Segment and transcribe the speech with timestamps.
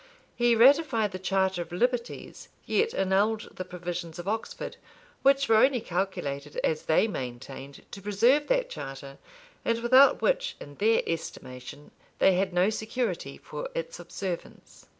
[0.35, 4.77] He ratified the charter of liberties, yet annulled the provisions of Oxford,
[5.21, 9.19] which were only calculated, as they maintained, to preserve that charter;
[9.63, 14.87] and without which, in their estimation, they had no security for its observance.